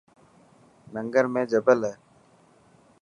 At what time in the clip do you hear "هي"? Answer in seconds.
1.87-1.93